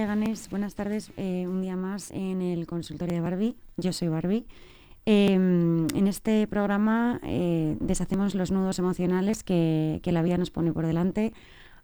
[0.00, 0.48] Leganés.
[0.48, 3.56] Buenas tardes, eh, un día más en el consultorio de Barbie.
[3.76, 4.46] Yo soy Barbie.
[5.04, 10.86] Em, en este programa eh, deshacemos los nudos emocionales que, la vida nos pone por
[10.86, 11.34] delante.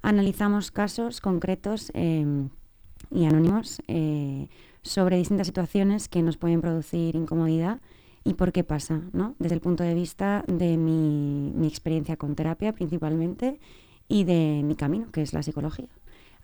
[0.01, 4.49] Analizamos casos concretos y anónimos eh,
[4.81, 7.83] sobre distintas situaciones que nos pueden producir incomodidad
[8.25, 9.35] y por qué pasa, ¿no?
[9.39, 13.61] desde el punto de vista de mi experiencia con terapia principalmente
[14.09, 15.89] y de mi camino, que es la psicología.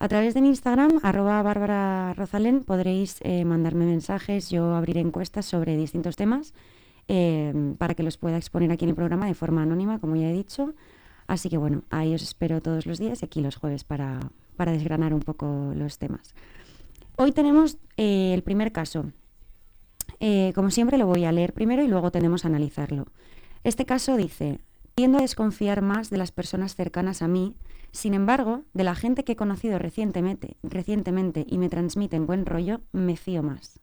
[0.03, 5.45] A través de mi Instagram, arroba Bárbara Rosalén, podréis eh, mandarme mensajes, yo abriré encuestas
[5.45, 6.53] sobre distintos temas
[7.07, 10.29] em, para que los pueda exponer aquí en el programa de forma anónima, como ya
[10.29, 10.73] he dicho.
[11.25, 14.19] Así que bueno, ahí os espero todos los días y aquí los jueves para,
[14.57, 16.35] desgranar un poco los temas.
[17.15, 19.05] Hoy tenemos eh, el primer caso.
[20.19, 23.05] Eh, como siempre lo voy a leer primero y luego tenemos a analizarlo.
[23.63, 24.59] Este caso dice,
[24.95, 27.55] tiendo a desconfiar más de las personas cercanas a mí
[27.93, 32.81] sin embargo, de la gente que he conocido recientemente, recientemente y me transmiten buen rollo,
[32.91, 33.79] me fío más.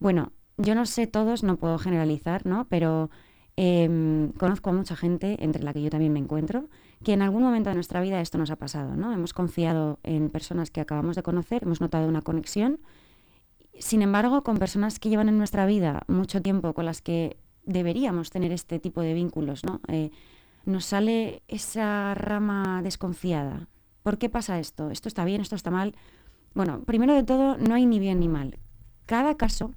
[0.00, 2.66] Bueno, yo no sé todos, no puedo generalizar, ¿no?
[2.70, 3.10] Pero
[3.56, 6.70] em, conozco a mucha gente, entre la que yo también me encuentro,
[7.04, 9.12] que en algún momento de nuestra vida esto nos ha pasado, ¿no?
[9.12, 12.80] Hemos confiado en personas que acabamos de conocer, hemos notado una conexión.
[13.78, 18.30] Sin embargo, con personas que llevan en nuestra vida mucho tiempo, con las que deberíamos
[18.30, 19.82] tener este tipo de vínculos, ¿no?
[19.88, 20.10] Eh,
[20.64, 23.68] nos sale esa rama desconfiada.
[24.02, 24.90] ¿Por qué pasa esto?
[24.90, 25.40] ¿Esto está bien?
[25.40, 25.94] ¿Esto está mal?
[26.54, 28.58] Bueno, primero de todo, no hay ni bien ni mal.
[29.06, 29.72] Cada caso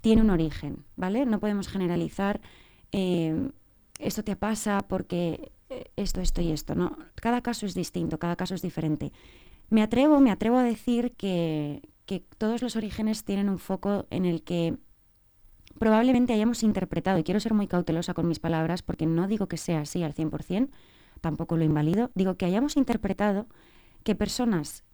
[0.00, 1.26] tiene un origen, ¿vale?
[1.26, 2.40] No podemos generalizar,
[2.92, 3.50] eh,
[3.98, 6.96] esto te pasa porque eh, esto, esto y esto, ¿no?
[7.14, 9.12] Cada caso es distinto, cada caso es diferente.
[9.68, 14.24] Me atrevo, me atrevo a decir que, que todos los orígenes tienen un foco en
[14.24, 14.76] el que
[15.80, 19.56] probablemente hayamos interpretado, y quiero ser muy cautelosa con mis palabras porque no digo que
[19.56, 20.68] sea así al 100%,
[21.22, 23.46] tampoco lo invalido, digo que hayamos interpretado
[24.04, 24.84] que personas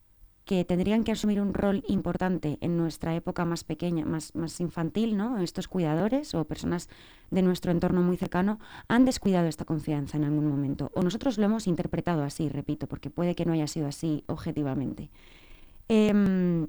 [0.45, 5.17] que tendrían que asumir un rol importante en nuestra época más pequeña, más, más infantil,
[5.17, 5.39] ¿no?
[5.39, 6.89] Estos cuidadores o personas
[7.33, 10.93] de nuestro entorno muy cercano han descuidado esta confianza en algún momento.
[10.95, 15.11] O nosotros lo hemos interpretado así, repito, porque puede que no haya sido así objetivamente.
[15.89, 16.69] Em,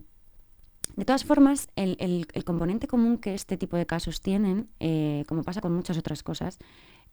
[0.96, 5.62] de todas formas, el, componente común que este tipo de casos tienen, eh, como pasa
[5.62, 6.58] con muchas otras cosas,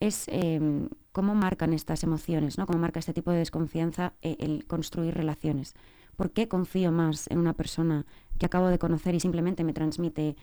[0.00, 2.66] es em, cómo marcan estas emociones, ¿no?
[2.66, 5.74] cómo marca este tipo de desconfianza eh, el construir relaciones.
[6.16, 8.06] ¿Por qué confío más en una persona
[8.38, 10.36] que acabo de conocer y simplemente me transmite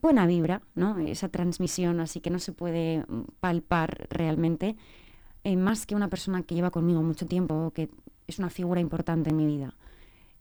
[0.00, 0.98] buena vibra, ¿no?
[0.98, 4.76] esa transmisión así que no se puede mm, palpar realmente,
[5.44, 7.90] eh, más que una persona que lleva conmigo mucho tiempo o que
[8.26, 9.74] es una figura importante en mi vida?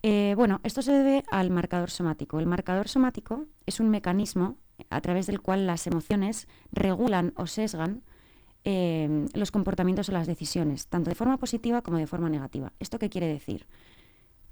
[0.06, 2.40] Eh, bueno, esto se debe al marcador somático.
[2.40, 4.58] El marcador somático es un mecanismo
[4.90, 8.04] a través del cual las emociones regulan o sesgan
[8.66, 12.74] eh, los comportamientos o las decisiones, tanto de forma positiva como de forma negativa.
[12.80, 13.66] ¿Esto qué quiere decir?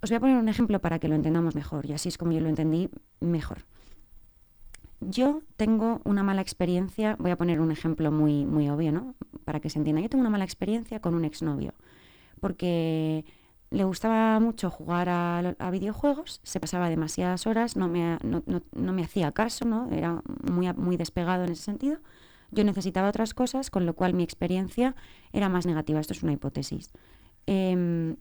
[0.02, 2.32] Os voy a poner un ejemplo para que lo entendamos mejor, y así es como
[2.32, 2.90] yo lo entendí
[3.20, 3.60] mejor.
[5.02, 9.16] Yo tengo una mala experiencia, voy a poner un ejemplo muy, muy obvio, ¿no?
[9.46, 10.02] Para que se entienda.
[10.02, 11.74] Yo tengo una mala experiencia con un exnovio,
[12.40, 13.26] porque
[13.72, 19.32] le gustaba mucho jugar a, videojuegos, se pasaba demasiadas horas, no me, no, me hacía
[19.32, 19.90] caso, ¿no?
[19.92, 21.98] era muy, muy despegado en ese sentido.
[22.52, 24.94] Yo necesitaba otras cosas, con lo cual mi experiencia
[25.32, 26.02] era más negativa.
[26.02, 26.92] Esto es una hipótesis.
[27.46, 28.18] Em,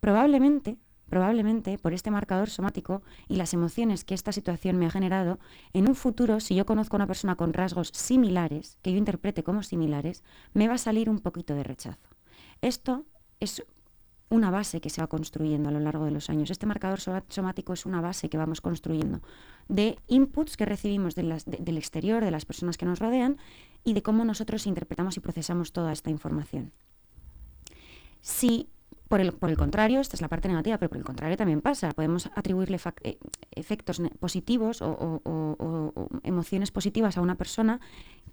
[0.00, 0.78] probablemente,
[1.10, 5.38] probablemente por este marcador somático y las emociones que esta situación me ha generado,
[5.74, 9.42] en un futuro, si yo conozco a una persona con rasgos similares, que yo interprete
[9.42, 10.24] como similares,
[10.54, 12.08] me va a salir un poquito de rechazo.
[12.62, 13.04] Esto
[13.38, 13.62] es
[14.30, 16.50] una base que se va construyendo a lo largo de los años.
[16.50, 19.20] Este marcador somático es una base que vamos construyendo
[19.68, 23.38] de inputs que recibimos del exterior, de las personas que nos rodean
[23.84, 26.72] y de cómo nosotros interpretamos y procesamos toda esta información.
[28.20, 28.68] Si,
[29.08, 31.60] por el, por el contrario, esta es la parte negativa, pero por el contrario también
[31.60, 33.18] pasa, podemos atribuirle eh,
[33.52, 37.80] efectos positivos o, o emociones positivas a una persona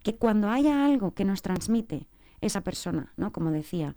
[0.03, 2.07] que cuando haya algo que nos transmite
[2.41, 3.31] esa persona, ¿no?
[3.31, 3.95] como decía,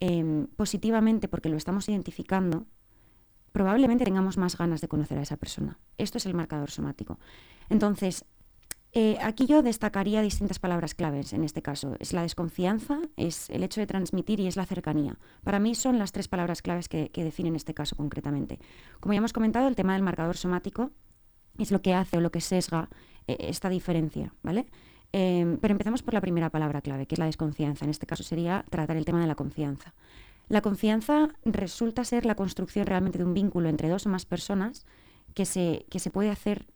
[0.00, 2.66] Em, positivamente porque lo estamos identificando,
[3.50, 5.78] probablemente tengamos más ganas de conocer a esa persona.
[5.96, 7.18] Esto es el marcador somático.
[7.68, 8.24] Entonces,
[8.92, 11.96] eh, aquí yo destacaría distintas palabras claves en este caso.
[11.98, 15.18] Es la desconfianza, es el hecho de transmitir y es la cercanía.
[15.42, 18.60] Para mí son las tres palabras claves que, definen este caso concretamente.
[19.00, 20.92] Como ya hemos comentado, el tema del marcador somático
[21.58, 22.88] es lo que hace o lo que sesga
[23.26, 24.66] eh, esta diferencia, ¿vale?
[25.12, 27.84] Em, pero empezamos por la primera palabra clave, que es la desconfianza.
[27.84, 29.94] En este caso sería tratar el tema de la confianza.
[30.48, 34.86] La confianza resulta ser la construcción realmente de un vínculo entre dos o más personas
[35.34, 36.66] que se, que se puede hacer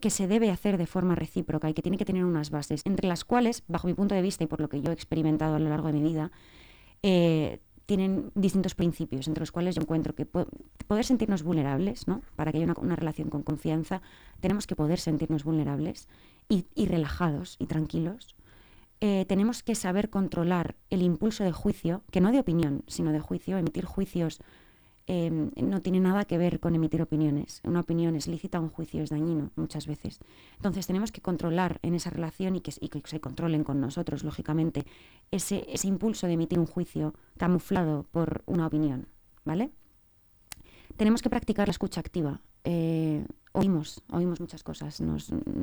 [0.00, 3.06] que se debe hacer de forma recíproca y que tiene que tener unas bases, entre
[3.06, 5.58] las cuales, bajo mi punto de vista y por lo que yo he experimentado a
[5.58, 6.32] lo largo de mi vida,
[7.02, 7.60] eh,
[7.96, 12.22] tienen distintos principios, entre los cuales yo encuentro que poder sentirnos vulnerables, ¿no?
[12.36, 14.00] Para que haya una, relación con confianza,
[14.40, 16.08] tenemos que poder sentirnos vulnerables
[16.48, 18.34] y, relajados y tranquilos.
[19.02, 23.20] Eh, tenemos que saber controlar el impulso de juicio, que no de opinión, sino de
[23.20, 24.40] juicio, emitir juicios
[25.06, 27.60] Em, no tiene nada que ver con emitir opiniones.
[27.64, 30.20] Una opinión es lícita, un juicio es dañino muchas veces.
[30.56, 34.84] Entonces tenemos que controlar en esa relación y que, se controlen con nosotros, lógicamente,
[35.30, 39.08] ese, ese impulso de emitir un juicio camuflado por una opinión.
[39.44, 39.70] ¿Vale?
[40.96, 42.40] Tenemos que practicar la escucha activa.
[42.64, 45.02] Eh, oímos, oímos muchas cosas,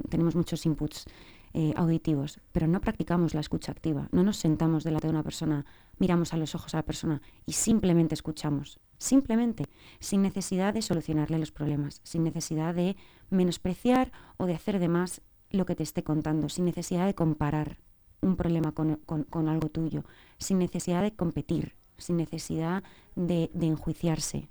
[0.09, 1.06] tenemos muchos inputs
[1.53, 5.65] eh, auditivos, pero no practicamos la escucha activa, no nos sentamos delante de una persona,
[5.97, 9.66] miramos a los ojos a la persona y simplemente escuchamos, simplemente,
[10.00, 12.96] sin necesidad de solucionarle los problemas, sin necesidad de
[13.30, 17.80] menospreciar o de hacer de más lo que te esté contando, sin necesidad de comparar
[18.22, 20.04] un problema con, algo tuyo,
[20.38, 22.84] sin necesidad de competir, sin necesidad
[23.16, 24.50] de, de enjuiciarse,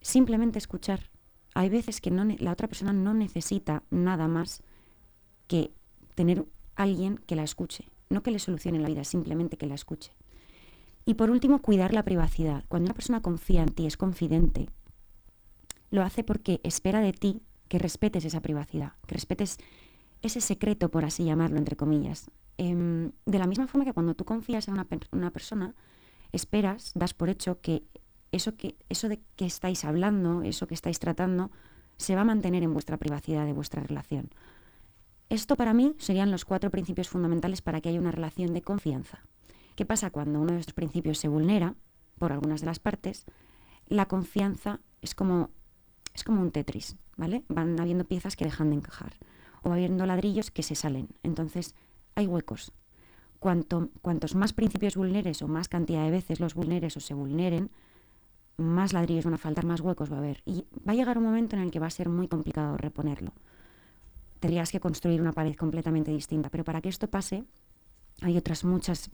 [0.00, 1.10] simplemente escuchar.
[1.54, 4.62] Hay veces que no, la otra persona no necesita nada más
[5.48, 5.72] que
[6.14, 6.46] tener
[6.76, 10.12] alguien que la escuche, no que le solucione la vida, simplemente que la escuche.
[11.04, 12.64] Y por último, cuidar la privacidad.
[12.68, 14.68] Cuando una persona confía en ti, es confidente,
[15.90, 19.58] lo hace porque espera de ti que respetes esa privacidad, que respetes
[20.22, 22.30] ese secreto, por así llamarlo, entre comillas.
[22.58, 25.74] Em, de la misma forma que cuando tú confías en una, una, persona,
[26.32, 27.84] esperas, das por hecho que
[28.32, 31.50] eso, que eso de que estáis hablando, eso que estáis tratando,
[31.96, 34.30] se va a mantener en vuestra privacidad de vuestra relación.
[35.28, 39.22] Esto para mí serían los cuatro principios fundamentales para que haya una relación de confianza.
[39.76, 41.74] ¿Qué pasa cuando uno de estos principios se vulnera
[42.18, 43.24] por algunas de las partes?
[43.86, 45.50] La confianza es como,
[46.14, 47.44] es como un Tetris, ¿vale?
[47.48, 49.14] Van habiendo piezas que dejan de encajar
[49.62, 51.08] o habiendo ladrillos que se salen.
[51.22, 51.74] Entonces
[52.14, 52.72] hay huecos.
[53.38, 57.70] Cuanto, cuantos más principios vulneres o más cantidad de veces los vulneres o se vulneren,
[58.58, 60.42] más ladrillos van a faltar, más huecos va a haber.
[60.44, 63.32] Y va a llegar un momento en el que va a ser muy complicado reponerlo
[64.40, 66.48] tendrías que construir una pared completamente distinta.
[66.50, 67.44] Pero para que esto pase,
[68.22, 69.10] hay otras muchas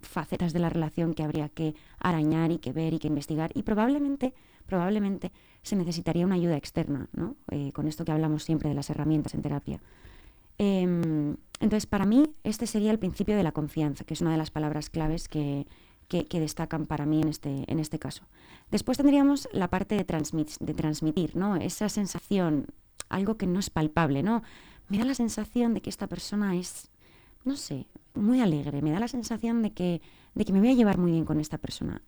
[0.00, 3.62] facetas de la relación que habría que arañar y que ver y que investigar y
[3.62, 4.32] probablemente,
[4.66, 5.32] probablemente
[5.62, 7.36] se necesitaría una ayuda externa, ¿no?
[7.50, 9.80] Eh, con esto que hablamos siempre de las herramientas en terapia.
[10.56, 14.38] Em, entonces, para mí, este sería el principio de la confianza, que es una de
[14.38, 15.66] las palabras claves que,
[16.08, 18.22] que, destacan para mí en este, en este caso.
[18.70, 21.56] Después tendríamos la parte de, de transmitir, ¿no?
[21.56, 22.66] esa sensación
[23.08, 24.42] algo que no es palpable, ¿no?
[24.88, 26.90] Me da la sensación de que esta persona es,
[27.44, 30.02] no sé, muy alegre, me da la sensación de que,
[30.34, 32.02] de que me voy a llevar muy bien con esta persona.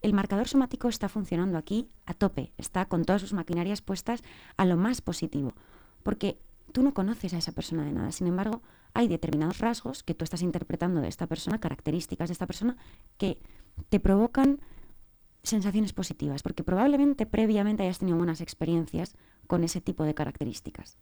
[0.00, 4.22] El marcador somático está funcionando aquí a tope, está con todas sus maquinarias puestas
[4.56, 5.54] a lo más positivo,
[6.02, 6.38] porque
[6.72, 8.62] tú no conoces a esa persona de nada, sin embargo,
[8.94, 12.76] hay determinados rasgos que tú estás interpretando de esta persona, características de esta persona,
[13.16, 13.38] que
[13.88, 14.60] te provocan
[15.42, 19.14] sensaciones positivas, porque probablemente previamente hayas tenido buenas experiencias
[19.46, 20.98] con ese tipo de características.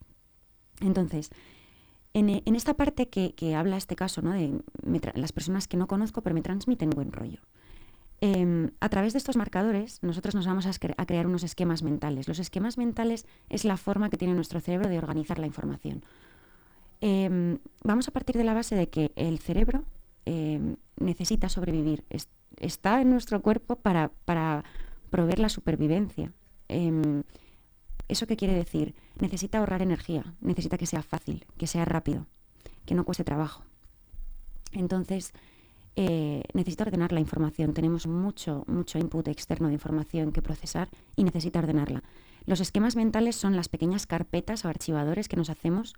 [0.81, 1.31] Entonces,
[2.19, 4.33] en, esta parte que, habla este caso, ¿no?
[4.33, 4.61] de
[5.15, 7.41] las personas que no conozco pero me transmiten buen rollo,
[8.23, 12.27] em, a través de estos marcadores nosotros nos vamos a, crear unos esquemas mentales.
[12.27, 16.05] Los esquemas mentales es la forma que tiene nuestro cerebro de organizar la información.
[17.02, 19.85] Em, vamos a partir de la base de que el cerebro
[20.25, 22.02] em, necesita sobrevivir,
[22.57, 24.64] está en nuestro cuerpo para, para
[25.11, 26.33] proveer la supervivencia.
[28.09, 28.95] ¿Eso qué quiere decir?
[29.21, 32.27] Necesita ahorrar energía, necesita que sea fácil, que sea rápido,
[32.85, 33.63] que no cueste trabajo.
[34.73, 35.33] Entonces,
[35.97, 37.73] eh, necesita ordenar la información.
[37.73, 42.03] Tenemos mucho, mucho input externo de información que procesar y necesita ordenarla.
[42.45, 45.95] Los esquemas mentales son las pequeñas carpetas o archivadores que nos hacemos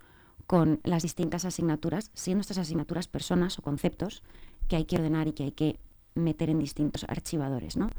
[0.47, 4.23] con las distintas asignaturas, siendo estas asignaturas personas o conceptos
[4.67, 5.79] que hay que ordenar y que hay que
[6.15, 7.77] meter en distintos archivadores.
[7.77, 7.89] ¿no?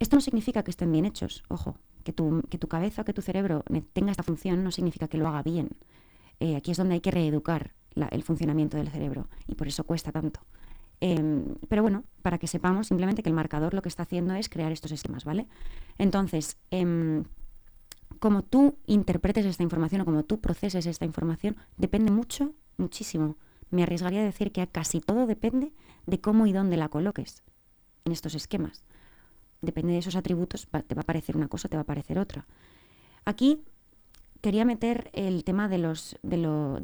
[0.00, 1.76] Esto no significa que estén bien hechos, ojo,
[2.08, 3.62] que tu, que tu cabeza, que tu cerebro
[3.92, 5.68] tenga esta función no significa que lo haga bien.
[6.40, 7.74] Eh, aquí es donde hay que reeducar
[8.10, 10.40] el funcionamiento del cerebro y por eso cuesta tanto.
[11.02, 14.48] Em, pero bueno, para que sepamos simplemente que el marcador lo que está haciendo es
[14.48, 15.48] crear estos esquemas, ¿vale?
[15.98, 17.24] Entonces, em,
[18.20, 23.36] como tú interpretes esta información o como tú proceses esta información, depende mucho, muchísimo.
[23.70, 25.74] Me arriesgaría a decir que casi todo depende
[26.06, 27.42] de cómo y dónde la coloques
[28.06, 28.82] en estos esquemas
[29.60, 32.46] depende de esos atributos, te va a parecer una cosa, te va a parecer otra.
[33.24, 33.60] Aquí
[34.40, 36.38] quería meter el tema de, los, de,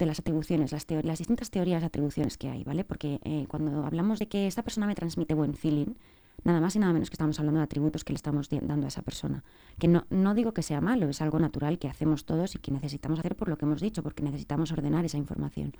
[0.07, 2.85] las atribuciones, las, las, distintas teorías de atribuciones que hay, ¿vale?
[2.85, 5.95] Porque eh, cuando hablamos de que esta persona me transmite buen feeling,
[6.43, 8.89] nada más y nada menos que estamos hablando de atributos que le estamos dando a
[8.89, 9.45] esa persona.
[9.79, 12.73] Que no, no digo que sea malo, es algo natural que hacemos todos y que
[12.73, 15.75] necesitamos hacer por lo que hemos dicho, porque necesitamos ordenar esa información.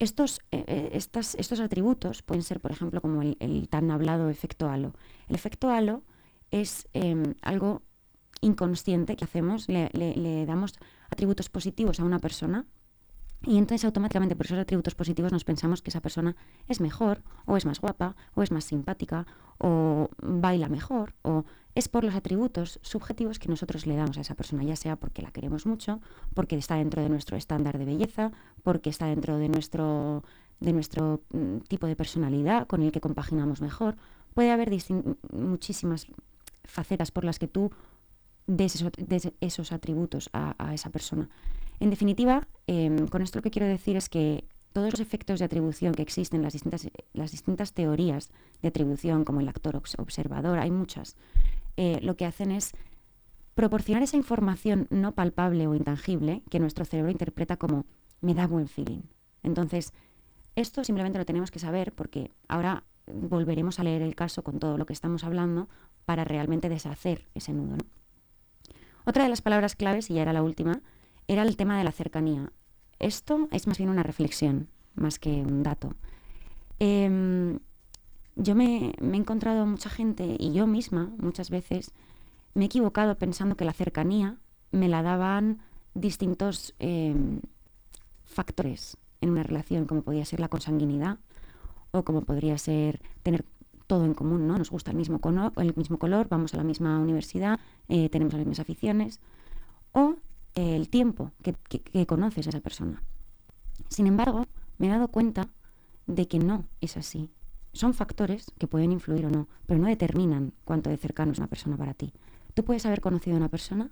[0.00, 4.94] Estos, eh, eh, estos atributos pueden ser, por ejemplo, como el, tan hablado efecto halo.
[5.28, 6.02] El efecto halo
[6.50, 7.82] es em, algo
[8.40, 10.72] inconsciente que hacemos, le, damos
[11.10, 12.64] atributos positivos a una persona
[13.42, 16.36] y entonces automáticamente por esos atributos positivos nos pensamos que esa persona
[16.68, 19.26] es mejor, o es más guapa, o es más simpática,
[19.58, 21.44] o baila mejor, o
[21.74, 25.22] es por los atributos subjetivos que nosotros le damos a esa persona, ya sea porque
[25.22, 26.00] la queremos mucho,
[26.34, 28.32] porque está dentro de nuestro estándar de belleza,
[28.62, 30.24] porque está dentro de nuestro,
[30.58, 33.96] de nuestro mm, tipo de personalidad con el que compaginamos mejor.
[34.34, 34.70] Puede haber
[35.32, 36.06] muchísimas
[36.64, 37.70] facetas por las que tú
[38.46, 38.84] des,
[39.40, 41.28] esos, atributos a, esa persona.
[41.80, 45.46] En definitiva, em, con esto lo que quiero decir es que todos los efectos de
[45.46, 48.30] atribución que existen, las distintas, las distintas teorías
[48.62, 51.16] de atribución, como el actor observador, hay muchas,
[51.76, 52.72] eh, lo que hacen es
[53.54, 57.84] proporcionar esa información no palpable o intangible que nuestro cerebro interpreta como
[58.20, 59.02] me da buen feeling.
[59.42, 59.92] Entonces,
[60.54, 64.78] esto simplemente lo tenemos que saber porque ahora volveremos a leer el caso con todo
[64.78, 65.68] lo que estamos hablando
[66.04, 67.76] para realmente deshacer ese nudo.
[69.04, 70.82] Otra de las palabras claves, y ya era la última,
[71.32, 72.50] era el tema de la cercanía.
[72.98, 75.94] Esto es más bien una reflexión, más que un dato.
[76.80, 77.60] Em,
[78.34, 81.92] yo me, he encontrado mucha gente, y yo misma muchas veces,
[82.54, 84.38] me he equivocado pensando que la cercanía
[84.72, 85.60] me la daban
[85.94, 87.42] distintos em,
[88.24, 91.18] factores en una relación, como podía ser la consanguinidad
[91.92, 93.44] o como podría ser tener
[93.86, 94.58] todo en común, ¿no?
[94.58, 98.34] Nos gusta el mismo, color, el mismo color, vamos a la misma universidad, eh, tenemos
[98.34, 99.20] las mismas aficiones,
[99.92, 100.16] o
[100.54, 103.02] el tiempo que, conoces a esa persona.
[103.88, 104.46] Sin embargo,
[104.78, 105.48] me he dado cuenta
[106.06, 107.30] de que no es así.
[107.72, 111.46] Son factores que pueden influir o no, pero no determinan cuánto de cercano es una
[111.46, 112.12] persona para ti.
[112.54, 113.90] Tú puedes haber conocido a una persona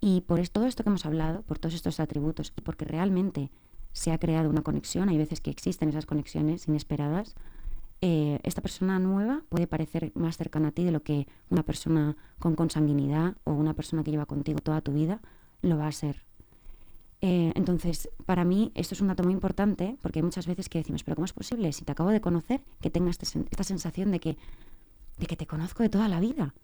[0.00, 3.50] y por todo esto que hemos hablado, por todos estos atributos y porque realmente
[3.92, 7.34] se ha creado una conexión, hay veces que existen esas conexiones inesperadas,
[8.00, 12.16] eh, esta persona nueva puede parecer más cercana a ti de lo que una persona
[12.38, 15.22] con consanguinidad o una persona que lleva contigo toda tu vida
[15.64, 16.22] lo va a ser.
[17.20, 20.78] Eh, entonces, para mí esto es un dato muy importante porque hay muchas veces que
[20.78, 24.10] decimos, pero ¿cómo es posible si te acabo de conocer que tengas este esta sensación
[24.10, 24.36] de que,
[25.18, 26.54] de que te conozco de toda la vida?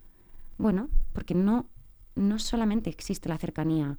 [0.59, 1.67] Bueno, porque no,
[2.15, 3.97] no solamente existe la cercanía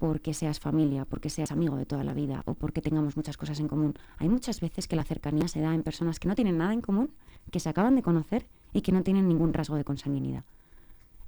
[0.00, 3.60] porque seas familia, porque seas amigo de toda la vida o porque tengamos muchas cosas
[3.60, 3.94] en común.
[4.16, 6.80] Hay muchas veces que la cercanía se da en personas que no tienen nada en
[6.80, 7.12] común,
[7.52, 10.42] que se acaban de conocer y que no tienen ningún rasgo de consanguinidad.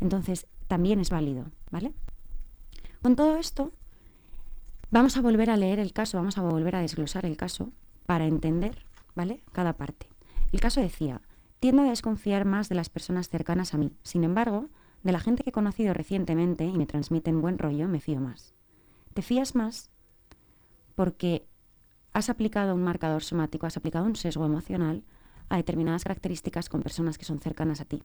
[0.01, 1.93] Entonces, también es válido, ¿vale?
[3.03, 3.73] Con todo esto,
[4.93, 7.73] vamos a volver a leer el caso, vamos a volver a desglosar el caso
[8.07, 9.43] para entender, ¿vale?
[9.51, 10.07] Cada parte.
[10.53, 11.21] El caso decía,
[11.59, 13.91] tiendo a desconfiar más de las personas cercanas a mí.
[14.05, 14.69] Sin embargo,
[15.03, 18.55] de la gente que he conocido recientemente y me transmiten buen rollo, me fío más.
[19.15, 19.91] Te fías más
[20.95, 21.49] porque
[22.13, 25.03] has aplicado un marcador somático, has aplicado un sesgo emocional
[25.49, 28.05] a determinadas características con personas que son cercanas a ti.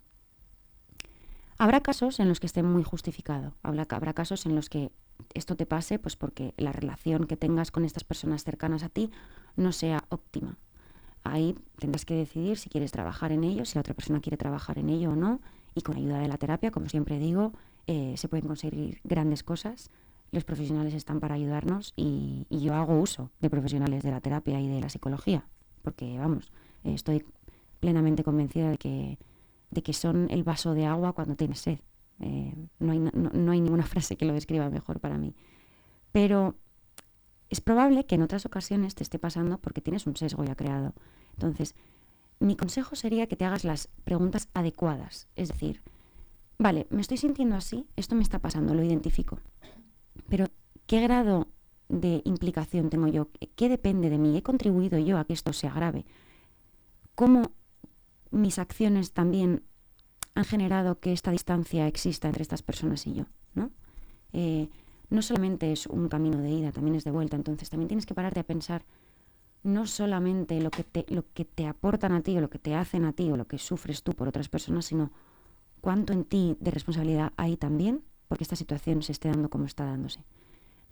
[1.59, 4.91] Habrá casos en los que esté muy justificado, habrá, casos en los que
[5.33, 9.09] esto te pase pues porque la relación que tengas con estas personas cercanas a ti
[9.55, 10.57] no sea óptima.
[11.23, 14.77] Ahí tendrás que decidir si quieres trabajar en ello, si la otra persona quiere trabajar
[14.77, 15.41] en ello o no,
[15.73, 17.53] y con ayuda de la terapia, como siempre digo,
[17.87, 19.89] eh, se pueden conseguir grandes cosas.
[20.31, 24.67] Los profesionales están para ayudarnos y, yo hago uso de profesionales de la terapia y
[24.67, 25.47] de la psicología,
[25.81, 26.51] porque vamos,
[26.83, 27.25] estoy
[27.79, 29.17] plenamente convencida de que
[29.71, 31.79] de que son el vaso de agua cuando tienes sed.
[32.19, 35.35] Eh, no, hay, no, hay ninguna frase que lo describa mejor para mí.
[36.11, 36.55] Pero
[37.49, 40.93] es probable que en otras ocasiones te esté pasando porque tienes un sesgo ya creado.
[41.33, 41.75] Entonces,
[42.39, 45.27] mi consejo sería que te hagas las preguntas adecuadas.
[45.35, 45.81] Es decir,
[46.57, 49.39] vale, me estoy sintiendo así, esto me está pasando, lo identifico.
[50.29, 50.47] Pero,
[50.87, 51.47] ¿qué grado
[51.89, 53.29] de implicación tengo yo?
[53.55, 54.37] ¿Qué depende de mí?
[54.37, 56.05] ¿He contribuido yo a que esto sea grave?
[57.15, 57.51] ¿Cómo
[58.31, 59.63] mis acciones también
[60.35, 63.71] han generado que esta distancia exista entre estas personas y yo, ¿no?
[64.33, 64.69] Eh,
[65.09, 67.35] no solamente es un camino de ida, también es de vuelta.
[67.35, 68.83] Entonces también tienes que pararte a pensar
[69.63, 72.75] no solamente lo que te, lo que te aportan a ti o lo que te
[72.75, 75.11] hacen a ti o lo que sufres tú por otras personas, sino
[75.81, 79.85] cuánto en ti de responsabilidad hay también porque esta situación se esté dando como está
[79.85, 80.23] dándose.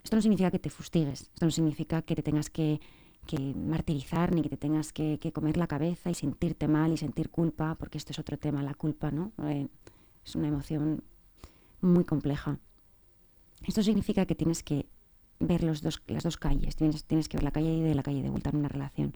[0.02, 2.80] Esto no significa que te fustigues, esto no significa que te tengas que
[3.26, 7.30] que martirizar ni que te tengas que, comer la cabeza y sentirte mal y sentir
[7.30, 9.32] culpa, porque este es otro tema, la culpa, ¿no?
[9.44, 9.68] Eh,
[10.24, 11.02] es una emoción
[11.80, 12.58] muy compleja.
[13.66, 14.86] Esto significa que tienes que
[15.38, 18.02] ver los dos, las dos calles, tienes, tienes que ver la calle de y la
[18.02, 19.14] calle de vuelta en una relación.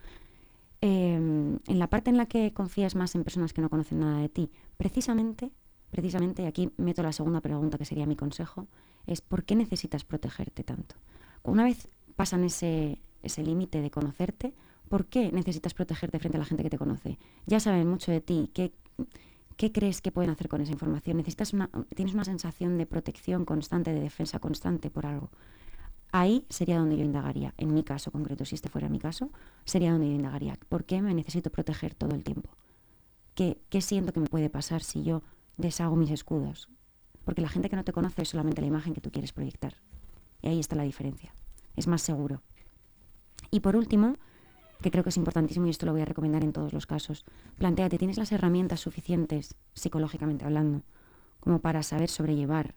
[0.82, 4.18] Em, en la parte en la que confías más en personas que no conocen nada
[4.18, 5.50] de ti, precisamente,
[5.90, 8.66] precisamente, aquí meto la segunda pregunta que sería mi consejo,
[9.06, 10.96] es ¿por qué necesitas protegerte tanto?
[11.42, 14.54] Una vez pasan ese, ese límite de conocerte,
[14.88, 17.18] ¿por qué necesitas protegerte frente a la gente que te conoce?
[17.46, 18.72] Ya saben mucho de ti, ¿qué,
[19.72, 21.18] crees que pueden hacer con esa información?
[21.18, 25.30] Necesitas una, tienes una sensación de protección constante, de defensa constante por algo.
[26.12, 29.30] Ahí sería donde yo indagaría, en mi caso concreto, si este fuera mi caso,
[29.64, 30.58] sería donde yo indagaría.
[30.68, 32.50] ¿Por qué me necesito proteger todo el tiempo?
[33.34, 35.22] ¿Qué, qué siento que me puede pasar si yo
[35.56, 36.68] deshago mis escudos?
[37.24, 39.76] Porque la gente que no te conoce es solamente la imagen que tú quieres proyectar.
[40.42, 41.32] Y ahí está la diferencia.
[41.76, 42.42] Es más seguro.
[43.50, 44.16] Y por último,
[44.80, 47.24] que creo que es importantísimo y esto lo voy a recomendar en todos los casos,
[47.58, 50.82] planteate, ¿tienes las herramientas suficientes, psicológicamente hablando,
[51.40, 52.74] como para saber sobrellevar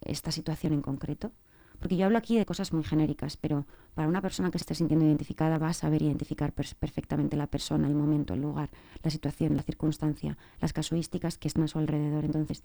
[0.00, 1.32] esta situación en concreto?
[1.78, 5.04] Porque yo hablo aquí de cosas muy genéricas, pero para una persona que esté sintiendo
[5.04, 8.70] identificada va a saber identificar perfectamente la persona, el momento, el lugar,
[9.02, 12.24] la situación, la circunstancia, las casuísticas que están a su alrededor.
[12.24, 12.64] Entonces,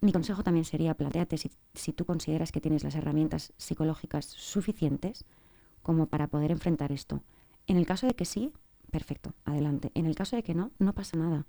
[0.00, 5.24] mi consejo también sería, planteate si, si tú consideras que tienes las herramientas psicológicas suficientes
[5.82, 7.22] como para poder enfrentar esto.
[7.66, 8.52] En el caso de que sí,
[8.90, 9.90] perfecto, adelante.
[9.94, 11.46] En el caso de que no, no pasa nada.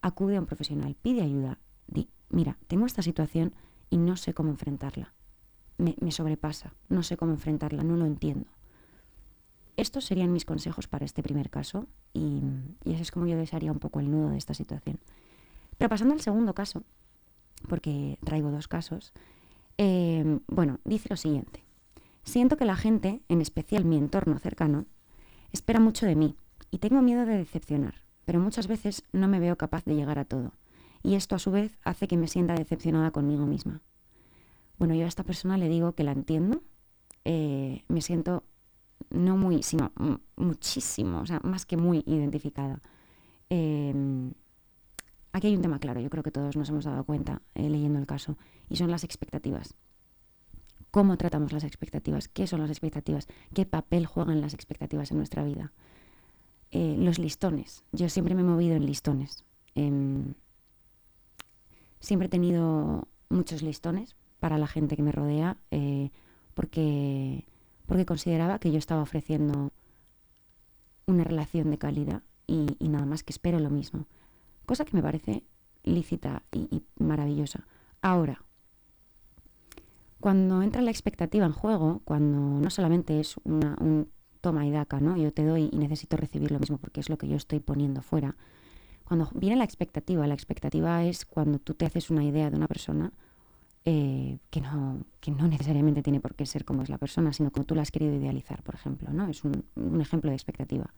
[0.00, 1.58] Acude a un profesional, pide ayuda.
[1.86, 3.54] Di, mira, tengo esta situación
[3.90, 5.14] y no sé cómo enfrentarla.
[5.78, 8.46] Me, sobrepasa, no sé cómo enfrentarla, no lo entiendo.
[9.76, 12.42] Estos serían mis consejos para este primer caso y,
[12.84, 14.98] y eso es como yo desearía un poco el nudo de esta situación.
[15.78, 16.84] Pero pasando al segundo caso,
[17.68, 19.12] porque traigo dos casos,
[19.78, 21.61] eh, bueno, dice lo siguiente.
[22.24, 24.86] Siento que la gente, en especial mi entorno cercano,
[25.52, 26.36] espera mucho de mí
[26.70, 30.24] y tengo miedo de decepcionar, pero muchas veces no me veo capaz de llegar a
[30.24, 30.52] todo.
[31.02, 33.82] Y esto a su vez hace que me sienta decepcionada conmigo misma.
[34.78, 36.62] Bueno, yo a esta persona le digo que la entiendo,
[37.24, 38.44] eh, me siento
[39.10, 39.92] no muy, sino
[40.36, 42.80] muchísimo, o sea, más que muy identificada.
[43.50, 44.32] Em,
[45.32, 47.98] Aquí hay un tema claro, yo creo que todos nos hemos dado cuenta eh, leyendo
[47.98, 48.36] el caso,
[48.68, 49.74] y son las expectativas.
[50.92, 52.28] ¿Cómo tratamos las expectativas?
[52.28, 53.26] ¿Qué son las expectativas?
[53.52, 55.72] ¿Qué papel juegan las expectativas en nuestra vida?
[56.70, 57.82] Eh, los listones.
[57.90, 59.44] Yo siempre me he movido en listones.
[59.74, 60.34] Em,
[61.98, 66.10] siempre he tenido muchos listones para la gente que me rodea eh,
[66.54, 67.44] porque,
[67.86, 69.72] porque consideraba que yo estaba ofreciendo
[71.06, 74.06] una relación de calidad y nada más que espero lo mismo
[74.66, 75.44] cosa que me parece
[75.82, 77.66] lícita y, maravillosa.
[78.00, 78.44] Ahora,
[80.22, 84.08] cuando entra la expectativa en juego, cuando no solamente es una, un
[84.40, 85.16] toma y daca, ¿no?
[85.16, 88.02] Yo te doy y necesito recibir lo mismo porque es lo que yo estoy poniendo
[88.02, 88.36] fuera.
[89.04, 92.68] Cuando viene la expectativa, la expectativa es cuando tú te haces una idea de una
[92.68, 93.12] persona
[93.84, 97.50] eh, que, no, que no necesariamente tiene por qué ser como es la persona, sino
[97.50, 99.26] como tú la has querido idealizar, por ejemplo, ¿no?
[99.26, 99.64] Es un,
[100.00, 100.94] ejemplo de expectativa.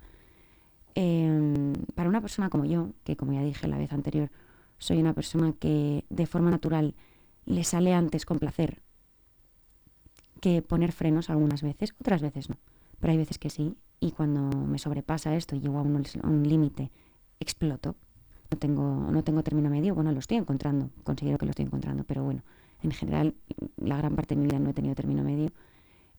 [0.94, 4.30] Em, para una persona como yo, que como ya dije la vez anterior,
[4.76, 6.94] soy una persona que de forma natural
[7.46, 8.82] le sale antes con placer
[10.44, 12.58] que poner frenos algunas veces, otras veces no.
[13.00, 16.90] Pero hay veces que sí, y cuando me sobrepasa esto y llego a un, límite,
[17.40, 17.96] exploto.
[18.50, 22.04] No tengo, no tengo término medio, bueno, lo estoy encontrando, considero que lo estoy encontrando,
[22.04, 22.42] pero bueno,
[22.82, 23.34] en general,
[23.78, 25.50] la gran parte de mi vida no he tenido término medio.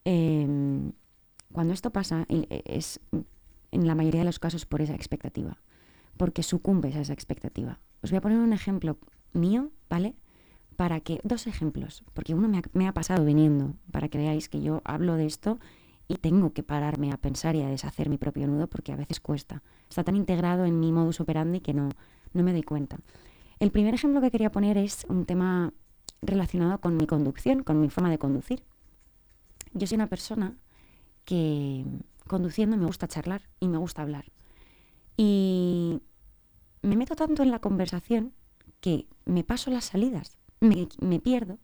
[0.05, 0.91] Em,
[1.53, 2.99] cuando esto pasa, es
[3.71, 5.61] en la mayoría de los casos por esa expectativa,
[6.17, 7.79] porque sucumbes a esa expectativa.
[8.01, 8.97] Os voy a poner un ejemplo
[9.33, 10.15] mío, ¿vale?
[10.75, 14.81] Para que, dos ejemplos, porque uno me ha, pasado viniendo, para que veáis que yo
[14.83, 15.57] hablo de esto
[16.07, 19.19] y tengo que pararme a pensar y a deshacer mi propio nudo porque a veces
[19.19, 19.63] cuesta.
[19.89, 21.89] Está tan integrado en mi modus operandi que no,
[22.33, 22.97] no me doy cuenta.
[23.59, 25.73] El primer ejemplo que quería poner es un tema
[26.21, 28.63] relacionado con mi conducción, con mi forma de conducir.
[29.73, 30.57] Yo soy una persona
[31.23, 31.85] que
[32.27, 34.25] conduciendo me gusta charlar y me gusta hablar.
[35.17, 36.01] Y
[36.81, 38.33] me meto tanto en la conversación
[38.81, 41.57] que me paso las salidas, me, pierdo.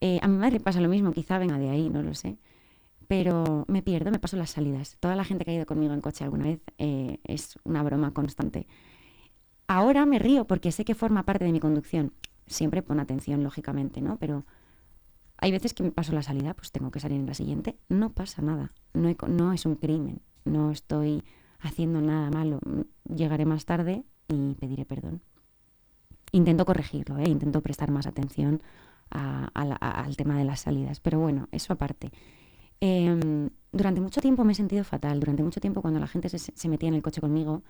[0.00, 2.38] Eh, a mi madre pasa lo mismo, quizá venga de ahí, no lo sé.
[3.08, 4.96] Pero me pierdo, me paso las salidas.
[5.00, 8.12] Toda la gente que ha ido conmigo en coche alguna vez eh, es una broma
[8.12, 8.66] constante.
[9.66, 12.12] Ahora me río porque sé que forma parte de mi conducción.
[12.46, 14.18] Siempre pon atención, lógicamente, ¿no?
[14.18, 14.44] Pero
[15.38, 17.76] hay veces que me paso la salida, pues tengo que salir en la siguiente.
[17.88, 18.72] No pasa nada.
[18.94, 20.20] No, no es un crimen.
[20.44, 21.24] No estoy
[21.60, 22.60] haciendo nada malo.
[23.04, 25.22] Llegaré más tarde y pediré perdón.
[26.32, 27.28] Intento corregirlo, ¿eh?
[27.28, 28.62] intento prestar más atención
[29.10, 31.00] al tema de las salidas.
[31.00, 32.10] Pero bueno, eso aparte.
[32.80, 35.20] Em, durante mucho tiempo me he sentido fatal.
[35.20, 37.62] Durante mucho tiempo cuando la gente se, metía en el coche conmigo,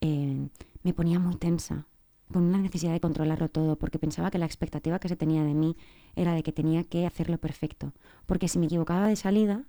[0.00, 0.48] em,
[0.82, 1.86] me ponía muy tensa
[2.32, 5.54] con una necesidad de controlarlo todo, porque pensaba que la expectativa que se tenía de
[5.54, 5.76] mí
[6.16, 7.92] era de que tenía que hacerlo perfecto,
[8.26, 9.64] porque si me equivocaba de salida,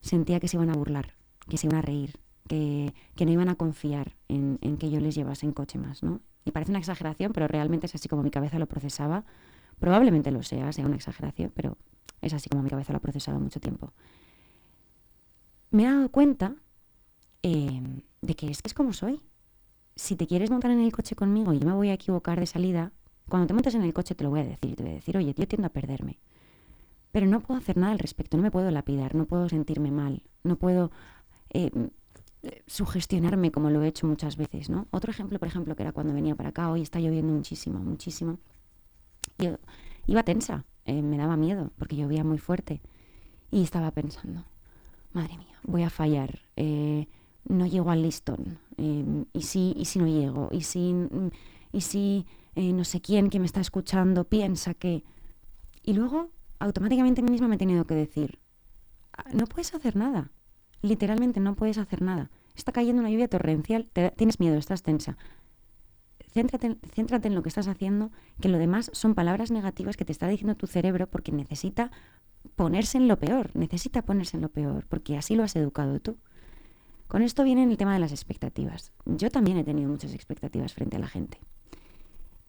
[0.00, 1.14] sentía que se iban a burlar,
[1.48, 5.46] que se iban a reír, que, no iban a confiar en, que yo les llevase
[5.46, 6.20] en coche más, ¿no?
[6.48, 9.22] Y parece una exageración, pero realmente es así como mi cabeza lo procesaba.
[9.78, 11.76] Probablemente lo sea, sea una exageración, pero
[12.22, 13.92] es así como mi cabeza lo ha procesado mucho tiempo.
[15.70, 16.54] me he dado cuenta
[17.42, 19.20] em, de que es que es como soy.
[19.94, 22.46] Si te quieres montar en el coche conmigo y yo me voy a equivocar de
[22.46, 22.92] salida,
[23.28, 24.74] cuando te montes en el coche te lo voy a decir.
[24.74, 26.18] Te voy a decir, oye, yo tiendo a perderme.
[27.12, 30.22] Pero no puedo hacer nada al respecto, no me puedo lapidar, no puedo sentirme mal,
[30.44, 30.90] no puedo
[31.50, 31.70] eh,
[32.66, 34.86] sugestionarme como lo he hecho muchas veces, ¿no?
[34.90, 38.38] Otro ejemplo, por ejemplo, que era cuando venía para acá, hoy está lloviendo muchísimo, muchísimo.
[39.38, 39.58] Yo
[40.06, 42.80] iba tensa, eh, me daba miedo porque llovía muy fuerte
[43.50, 44.44] y estaba pensando,
[45.12, 47.08] madre mía, voy a fallar, eh,
[47.48, 50.94] no llego al listón, y si, y si no llego, y si,
[51.72, 55.02] y si no sé quién que me está escuchando piensa que...
[55.82, 58.38] Y luego automáticamente a mí misma me he tenido que decir,
[59.16, 60.30] ah, no puedes hacer nada,
[60.82, 62.30] literalmente no puedes hacer nada.
[62.54, 65.16] Está cayendo una lluvia torrencial, tienes miedo, estás tensa.
[66.32, 68.10] Céntrate, céntrate en lo que estás haciendo,
[68.40, 71.90] que lo demás son palabras negativas que te está diciendo tu cerebro porque necesita
[72.56, 76.18] ponerse en lo peor, necesita ponerse en lo peor, porque así lo has educado tú.
[77.06, 78.92] Con esto viene el tema de las expectativas.
[79.06, 81.38] Yo también he tenido muchas expectativas frente a la gente.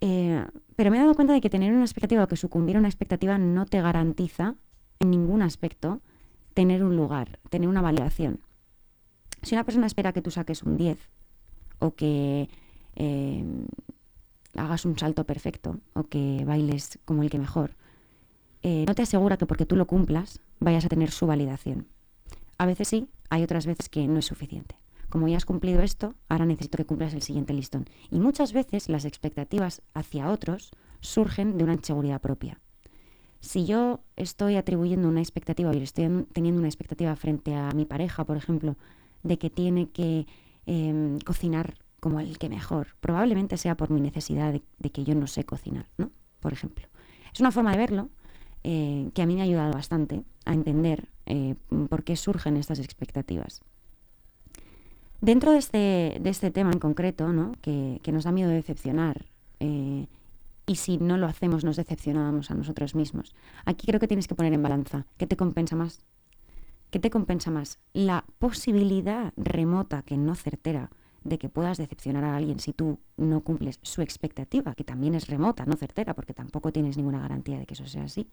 [0.02, 2.80] Eh, pero me he dado cuenta de que tener una expectativa o que sucumbir a
[2.80, 4.56] una expectativa no te garantiza
[5.00, 6.02] en ningún aspecto
[6.60, 8.42] tener un lugar, tener una validación.
[9.44, 11.00] Si una persona espera que tú saques un 10
[11.80, 12.50] o que
[12.98, 13.46] eh,
[14.58, 17.78] hagas un salto perfecto o que bailes como el que mejor,
[18.62, 21.88] eh, no te asegura que porque tú lo cumplas vayas a tener su validación.
[22.58, 24.76] A veces sí, hay otras veces que no es suficiente
[25.08, 27.86] como ya has cumplido esto, ahora necesito que cumplas el siguiente listón.
[28.12, 30.70] Y muchas veces las expectativas hacia otros
[31.00, 32.60] surgen de una inseguridad propia.
[33.40, 38.38] Si yo estoy atribuyendo una expectativa, estoy teniendo una expectativa frente a mi pareja, por
[38.38, 38.76] ejemplo,
[39.24, 40.28] de que tiene que
[40.66, 45.28] em, cocinar como el que mejor, probablemente sea por mi necesidad de, que yo no
[45.28, 46.12] sé cocinar, ¿no?
[46.40, 46.88] Por ejemplo.
[47.34, 48.10] Es una forma de verlo
[48.64, 51.56] eh, que a mí me ha ayudado bastante a entender eh,
[51.90, 53.62] por qué surgen estas expectativas.
[55.22, 57.52] Dentro de este, de este tema en concreto, ¿no?
[57.62, 59.26] que, nos da miedo decepcionar,
[59.60, 60.08] eh,
[60.70, 63.34] y si no lo hacemos nos decepcionamos a nosotros mismos,
[63.66, 66.04] aquí creo que tienes que poner en balanza, ¿qué te compensa más?
[66.92, 67.80] ¿Qué te compensa más?
[67.92, 70.92] La posibilidad remota, que no certera,
[71.24, 75.28] de que puedas decepcionar a alguien si tú no cumples su expectativa, que también es
[75.28, 78.28] remota, no certera, porque tampoco tienes ninguna garantía de que eso sea así,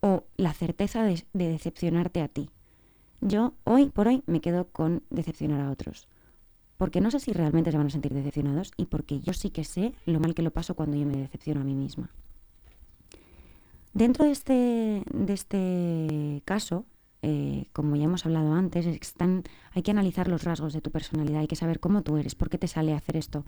[0.00, 2.48] o la certeza de decepcionarte a ti,
[3.20, 6.08] yo hoy por hoy me quedo con decepcionar a otros.
[6.78, 9.64] Porque no sé si realmente se van a sentir decepcionados y porque yo sí que
[9.64, 12.08] sé lo mal que lo paso cuando yo me decepciono a mí misma.
[13.92, 16.86] Dentro de este, de este caso,
[17.22, 21.40] eh, como ya hemos hablado antes, están, hay que analizar los rasgos de tu personalidad,
[21.40, 23.44] hay que saber cómo tú eres, por qué te sale hacer esto.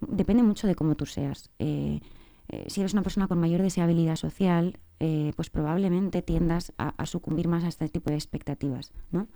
[0.00, 1.50] Depende mucho de cómo tú seas.
[1.58, 2.00] Eh,
[2.48, 7.48] eh, si eres una persona con mayor deseabilidad social, eh, pues probablemente tiendas a, sucumbir
[7.48, 9.28] más a este tipo de expectativas, ¿no?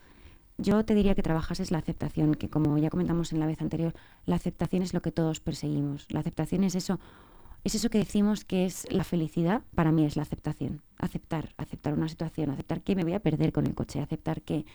[0.60, 3.94] Yo te diría que trabajas la aceptación, que como ya comentamos en la vez anterior,
[4.26, 6.06] la aceptación es lo que todos perseguimos.
[6.10, 6.98] La aceptación es eso,
[7.62, 10.82] es eso que decimos que es la felicidad, para mí es la aceptación.
[10.96, 14.66] Aceptar, aceptar una situación, aceptar que me voy a perder con el coche, aceptar que,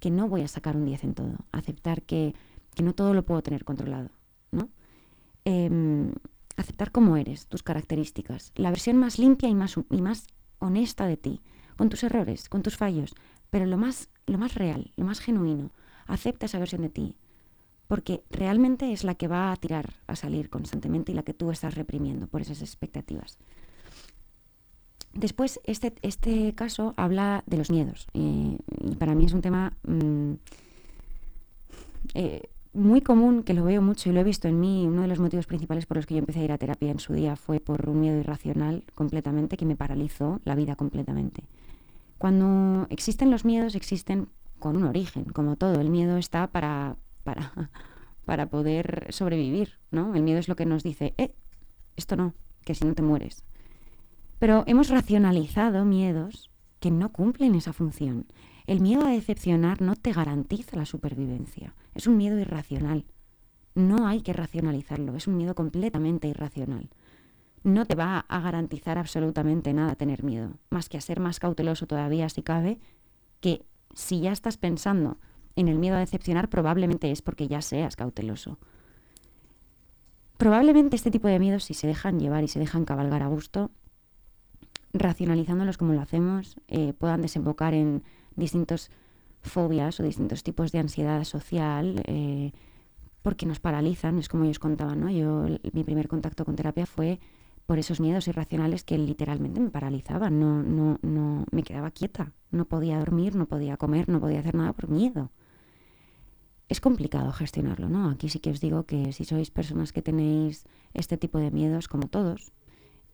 [0.00, 2.34] que no voy a sacar un 10 en todo, aceptar que,
[2.74, 4.10] que, no todo lo puedo tener controlado,
[4.50, 4.68] ¿no?
[5.44, 6.12] Em,
[6.56, 10.26] aceptar cómo eres, tus características, la versión más limpia y más, y más
[10.58, 11.40] honesta de ti,
[11.76, 13.14] con tus errores, con tus fallos,
[13.50, 15.70] pero lo más, lo más real, lo más genuino.
[16.06, 17.16] Acepta esa versión de ti,
[17.88, 21.50] porque realmente es la que va a tirar a salir constantemente y la que tú
[21.50, 23.38] estás reprimiendo por esas expectativas.
[25.14, 28.56] Después, este, este caso habla de los miedos, y
[28.98, 30.32] para mí es un tema mm,
[32.14, 35.08] eh, muy común, que lo veo mucho y lo he visto en mí, uno de
[35.08, 37.36] los motivos principales por los que yo empecé a ir a terapia en su día
[37.36, 41.44] fue por un miedo irracional completamente que me paralizó la vida completamente.
[42.22, 44.28] Cuando existen los miedos, existen
[44.60, 45.80] con un origen, como todo.
[45.80, 47.52] El miedo está para, para,
[48.24, 50.14] para poder sobrevivir, ¿no?
[50.14, 51.34] El miedo es lo que nos dice, eh,
[51.96, 52.32] esto no,
[52.64, 53.42] que si no te mueres.
[54.38, 58.26] Pero hemos racionalizado miedos que no cumplen esa función.
[58.68, 61.74] El miedo a decepcionar no te garantiza la supervivencia.
[61.92, 63.04] Es un miedo irracional.
[63.74, 65.16] No hay que racionalizarlo.
[65.16, 66.88] Es un miedo completamente irracional.
[67.64, 71.86] No te va a garantizar absolutamente nada tener miedo, más que a ser más cauteloso
[71.86, 72.80] todavía si cabe,
[73.40, 75.18] que si ya estás pensando
[75.54, 78.58] en el miedo a decepcionar, probablemente es porque ya seas cauteloso.
[80.38, 83.70] Probablemente este tipo de miedos, si se dejan llevar y se dejan cabalgar a gusto,
[84.92, 88.02] racionalizándolos como lo hacemos, eh, puedan desembocar en
[88.34, 88.90] distintos
[89.42, 92.52] fobias o distintos tipos de ansiedad social eh,
[93.22, 95.10] porque nos paralizan, es como ellos contaban, ¿no?
[95.10, 97.20] Yo, mi primer contacto con terapia fue
[97.72, 100.38] por esos miedos irracionales que literalmente me paralizaban.
[100.38, 102.34] No, no, no, me quedaba quieta.
[102.50, 105.30] No podía dormir, no podía comer, no podía hacer nada por miedo.
[106.68, 108.10] Es complicado gestionarlo, ¿no?
[108.10, 111.88] Aquí sí que os digo que si sois personas que tenéis este tipo de miedos,
[111.88, 112.52] como todos,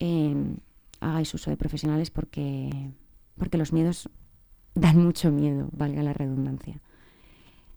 [0.00, 0.56] em,
[0.98, 2.90] hagáis uso de profesionales porque,
[3.36, 4.10] porque los miedos
[4.74, 6.82] dan mucho miedo, valga la redundancia.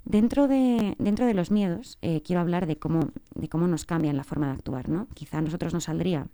[0.03, 4.17] Dentro de, dentro de los miedos, eh, quiero hablar de cómo, de cómo nos cambian
[4.17, 5.07] la forma de actuar, ¿no?
[5.13, 6.27] Quizá a nosotros nos saldría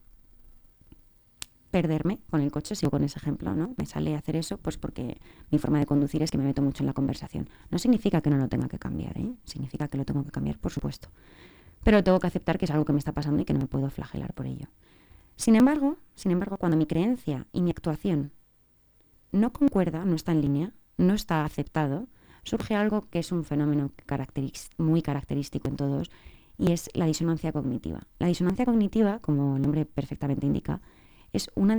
[1.77, 3.75] perderme con el coche, sigo con ese ejemplo, ¿no?
[3.77, 5.19] Me sale hacer eso, pues porque
[5.51, 7.47] mi forma de conducir es que me meto mucho en la conversación.
[7.69, 9.35] No significa que no lo tenga que cambiar, ¿eh?
[9.43, 11.09] Significa que lo tengo que cambiar, por supuesto.
[11.83, 13.67] Pero tengo que aceptar que es algo que me está pasando y que no me
[13.67, 14.67] puedo flagelar por ello.
[15.35, 18.31] Sin embargo, sin embargo, cuando mi creencia y mi actuación
[19.31, 22.07] no concuerda, no está en línea, no está aceptado,
[22.43, 23.91] surge algo que es un fenómeno
[24.77, 26.09] muy característico en todos
[26.57, 28.01] y es la disonancia cognitiva.
[28.17, 30.81] La disonancia cognitiva, como el nombre perfectamente indica,
[31.37, 31.77] es una,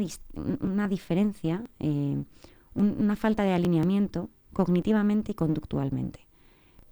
[0.60, 2.24] una diferencia, eh,
[2.74, 6.26] una falta de alineamiento cognitivamente y conductualmente.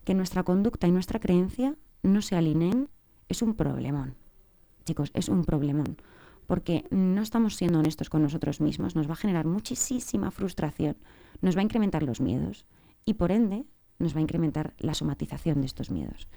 [0.05, 2.88] Que nuestra conducta y nuestra creencia no se alineen
[3.29, 4.14] es un problemón.
[4.85, 5.96] Chicos, es un problemón.
[6.46, 10.96] Porque no estamos siendo honestos con nosotros mismos, nos va a generar muchísima frustración,
[11.40, 12.66] nos va a incrementar los miedos
[13.05, 13.64] y por ende
[13.98, 16.29] nos va a incrementar la somatización de estos miedos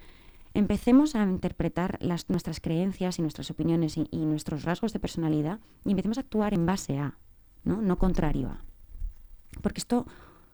[0.54, 6.18] empecemos a interpretar nuestras creencias y nuestras opiniones y, nuestros rasgos de personalidad y empecemos
[6.18, 7.18] a actuar en base a,
[7.64, 8.62] no, no contrario a.
[9.62, 10.06] Porque esto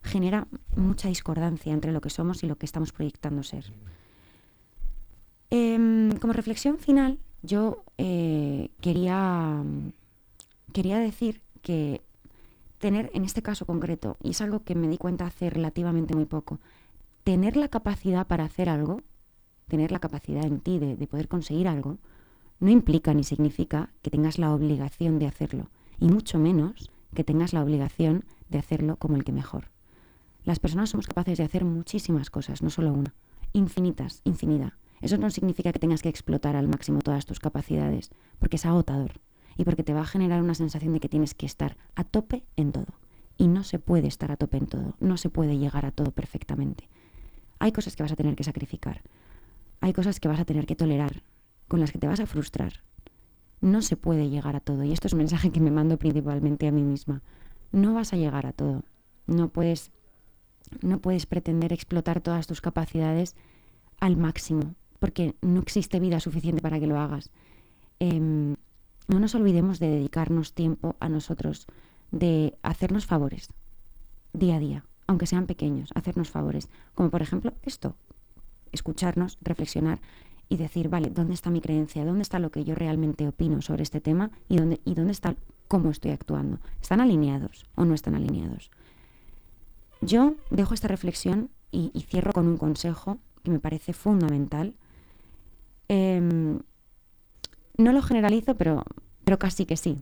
[0.04, 3.66] genera mucha discordancia entre lo que somos y lo que estamos proyectando ser.
[5.50, 9.64] Em, como reflexión final, yo eh, quería,
[10.74, 12.02] quería decir que
[12.80, 16.26] tener, en este caso concreto, y es algo que me di cuenta hace relativamente muy
[16.26, 16.60] poco,
[17.24, 19.02] tener la capacidad para hacer algo
[19.68, 21.98] tener la capacidad en ti de, poder conseguir algo,
[22.60, 27.54] no implica ni significa que tengas la obligación de hacerlo, y mucho menos que tengas
[27.54, 29.70] la obligación de hacerlo como el que mejor.
[30.44, 33.16] Las personas somos capaces de hacer muchísimas cosas, no solo una,
[33.54, 34.74] infinitas, infinidad.
[35.02, 39.20] Eso no significa que tengas que explotar al máximo todas tus capacidades, porque es agotador
[39.58, 42.44] y porque te va a generar una sensación de que tienes que estar a tope
[42.56, 42.88] en todo.
[43.38, 46.12] Y no se puede estar a tope en todo, no se puede llegar a todo
[46.12, 46.90] perfectamente.
[47.60, 49.02] Hay cosas que vas a tener que sacrificar,
[49.86, 51.22] hay cosas que vas a tener que tolerar,
[51.68, 52.82] con las que te vas a frustrar.
[53.62, 54.84] No se puede llegar a todo.
[54.84, 57.22] Y esto es un mensaje que me mando principalmente a mí misma.
[57.72, 58.82] No vas a llegar a todo.
[59.28, 59.92] No puedes,
[60.82, 63.36] no puedes pretender explotar todas tus capacidades
[64.00, 67.30] al máximo, porque no existe vida suficiente para que lo hagas.
[68.00, 68.56] Em,
[69.08, 71.68] no nos olvidemos de dedicarnos tiempo a nosotros,
[72.10, 73.50] de hacernos favores
[74.34, 76.70] día a día, aunque sean pequeños, hacernos favores.
[76.96, 77.96] Como por ejemplo esto,
[78.76, 80.00] escucharnos, reflexionar
[80.48, 82.06] y decir, vale, ¿dónde está mi creencia?
[82.06, 84.32] ¿Dónde está lo que yo realmente opino sobre este tema?
[84.48, 85.36] ¿Y dónde, y dónde está
[85.68, 86.60] cómo estoy actuando?
[86.82, 88.70] ¿Están alineados o no están alineados?
[90.02, 94.76] Yo dejo esta reflexión y, cierro con un consejo que me parece fundamental.
[95.90, 96.60] Em,
[97.78, 98.84] no lo generalizo, pero,
[99.24, 99.98] pero casi que sí.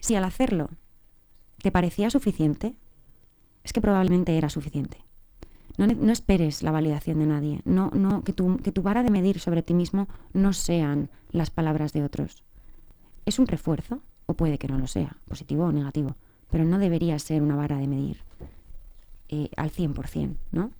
[0.00, 0.70] Si al hacerlo
[1.62, 2.74] te parecía suficiente,
[3.64, 4.98] es que probablemente era suficiente.
[5.78, 7.60] No, esperes la validación de nadie.
[7.64, 11.50] No, no, que, tu, que tu vara de medir sobre ti mismo no sean las
[11.50, 12.44] palabras de otros.
[13.26, 16.16] Es un refuerzo, o puede que no lo sea, positivo o negativo,
[16.50, 18.18] pero no debería ser una vara de medir
[19.28, 20.70] eh, al 100%, ¿no?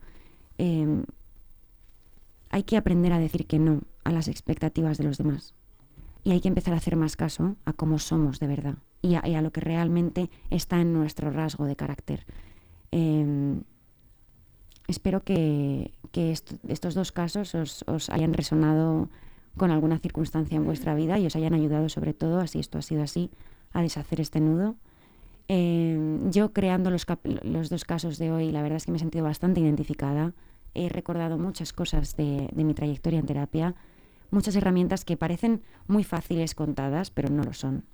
[0.58, 1.04] Em,
[2.50, 5.54] hay que aprender a decir que no a las expectativas de los demás.
[6.24, 9.42] Y hay que empezar a hacer más caso a cómo somos de verdad y a,
[9.42, 12.24] lo que realmente está en nuestro rasgo de carácter.
[12.90, 13.62] Em,
[14.88, 15.92] espero que,
[16.68, 19.08] estos dos casos os, hayan resonado
[19.56, 22.82] con alguna circunstancia en vuestra vida y os hayan ayudado sobre todo, así esto ha
[22.82, 23.30] sido así,
[23.72, 24.76] a deshacer este nudo.
[25.48, 27.06] Em, yo creando los,
[27.68, 30.32] dos casos de hoy, la verdad es que me he sentido bastante identificada.
[30.74, 33.74] He recordado muchas cosas de, de mi trayectoria en terapia,
[34.30, 37.84] muchas herramientas que parecen muy fáciles contadas, pero no lo son.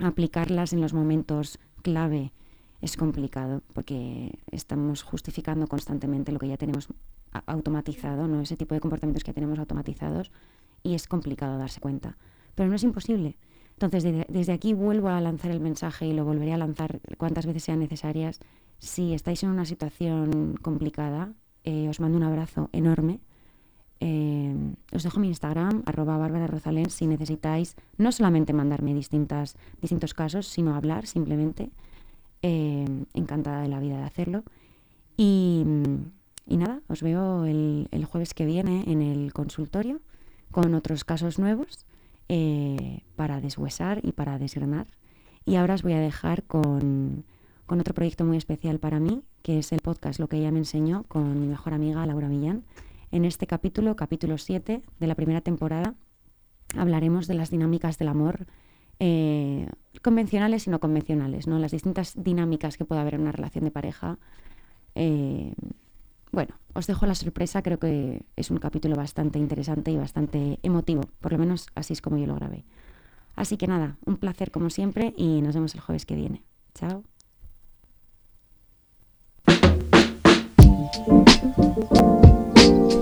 [0.00, 2.32] Aplicarlas en los momentos clave
[2.80, 6.88] es complicado porque estamos justificando constantemente lo que ya tenemos
[7.46, 8.40] automatizado, ¿no?
[8.40, 10.30] ese tipo de comportamientos que tenemos automatizados
[10.82, 12.16] y es complicado darse cuenta.
[12.54, 13.36] Pero no es imposible.
[13.80, 17.62] Entonces, desde, aquí vuelvo a lanzar el mensaje y lo volveré a lanzar cuantas veces
[17.62, 18.40] sean necesarias.
[18.78, 23.20] Si estáis en una situación complicada, eh, os mando un abrazo enorme.
[24.00, 24.54] Eh,
[24.92, 30.48] os dejo mi Instagram, arroba Bárbara Rosalén, si necesitáis no solamente mandarme distintas, distintos casos,
[30.48, 31.70] sino hablar simplemente.
[32.40, 34.44] Em, encantada de la vida de hacerlo.
[35.16, 35.64] Y,
[36.46, 40.00] nada, os veo el, jueves que viene en el consultorio
[40.52, 41.84] con otros casos nuevos
[42.28, 44.86] eh, para deshuesar y para desgranar.
[45.44, 47.24] Y ahora os voy a dejar con,
[47.66, 50.58] con otro proyecto muy especial para mí, que es el podcast Lo que ella me
[50.58, 52.62] enseñó con mi mejor amiga Laura Millán.
[53.10, 55.94] En este capítulo, capítulo 7 de la primera temporada,
[56.76, 58.46] hablaremos de las dinámicas del amor
[59.00, 59.68] eh,
[60.02, 61.58] convencionales y no convencionales, ¿no?
[61.58, 64.18] las distintas dinámicas que puede haber en una relación de pareja.
[64.94, 65.52] Eh,
[66.30, 71.02] bueno, os dejo la sorpresa, creo que es un capítulo bastante interesante y bastante emotivo,
[71.20, 72.64] por lo menos así es como yo lo grabé.
[73.34, 76.42] Así que nada, un placer como siempre y nos vemos el jueves que viene.
[76.74, 77.04] Chao.